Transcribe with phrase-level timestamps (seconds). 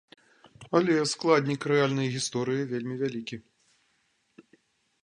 [0.79, 3.43] Але складнік рэальнай гісторыі вельмі вялікі.